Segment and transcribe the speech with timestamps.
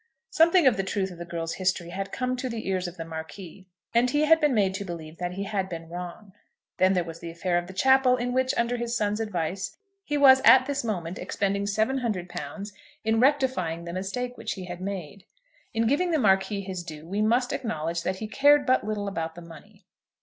[0.31, 3.05] Something of the truth of the girl's history had come to the ears of the
[3.05, 6.33] Marquis, and he had been made to believe that he had been wrong.
[6.77, 10.17] Then there was the affair of the chapel, in which, under his son's advice, he
[10.17, 15.25] was at this moment expending £700 in rectifying the mistake which he had made.
[15.71, 19.35] In giving the Marquis his due we must acknowledge that he cared but little about
[19.35, 19.85] the money.